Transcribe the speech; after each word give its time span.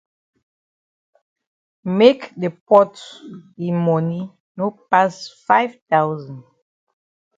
Make 1.99 2.21
the 2.41 2.49
pot 2.67 2.93
yi 3.61 3.69
moni 3.85 4.21
no 4.57 4.65
pass 4.89 5.15
five 5.45 5.77
thousand. 5.91 6.43